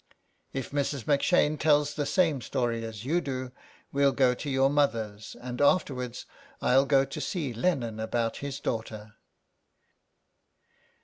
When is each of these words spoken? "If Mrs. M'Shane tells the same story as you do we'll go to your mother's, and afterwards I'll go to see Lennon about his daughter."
"If 0.53 0.71
Mrs. 0.71 1.05
M'Shane 1.05 1.59
tells 1.59 1.93
the 1.93 2.07
same 2.07 2.41
story 2.41 2.83
as 2.83 3.05
you 3.05 3.21
do 3.21 3.51
we'll 3.91 4.13
go 4.13 4.33
to 4.33 4.49
your 4.49 4.67
mother's, 4.67 5.35
and 5.39 5.61
afterwards 5.61 6.25
I'll 6.59 6.87
go 6.87 7.05
to 7.05 7.21
see 7.21 7.53
Lennon 7.53 7.99
about 7.99 8.37
his 8.37 8.59
daughter." 8.59 9.13